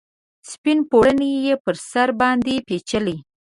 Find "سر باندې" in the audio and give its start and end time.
1.89-2.55